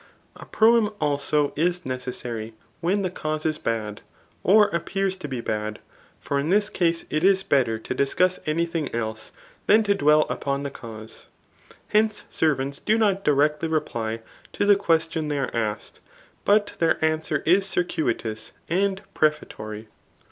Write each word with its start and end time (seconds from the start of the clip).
A 0.35 0.45
proem 0.47 0.89
also 0.99 1.53
is 1.55 1.85
necessary 1.85 2.55
when 2.79 3.03
the 3.03 3.11
cause 3.11 3.45
is 3.45 3.59
bad, 3.59 4.01
or 4.43 4.65
appears 4.69 5.15
to 5.17 5.27
be 5.27 5.41
bad; 5.41 5.77
for 6.19 6.39
in 6.39 6.49
this 6.49 6.71
case 6.71 7.05
it 7.11 7.23
is 7.23 7.43
better 7.43 7.77
to 7.77 7.93
discuss 7.93 8.39
any 8.47 8.65
thing 8.65 8.95
else 8.95 9.31
than 9.67 9.83
to 9.83 9.93
dwell 9.93 10.21
upon 10.21 10.63
the 10.63 10.71
cause. 10.71 11.27
Hence, 11.89 12.23
servants 12.31 12.79
do 12.79 12.97
not 12.97 13.23
[directly] 13.23 13.67
reply 13.67 14.23
to 14.53 14.65
the 14.65 14.75
question 14.75 15.27
they 15.27 15.37
are 15.37 15.53
asked, 15.55 15.99
but 16.45 16.73
their 16.79 16.97
answer 17.05 17.43
is 17.45 17.67
cir« 17.67 17.83
cuitous 17.83 18.53
and 18.69 19.03
prefatory. 19.13 19.87